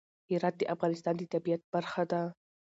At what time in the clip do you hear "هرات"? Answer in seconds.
0.29-0.55